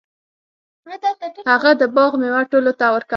هغه 1.51 1.71
د 1.81 1.83
باغ 1.95 2.11
میوه 2.21 2.41
ټولو 2.51 2.71
ته 2.79 2.85
ورکوله. 2.93 3.09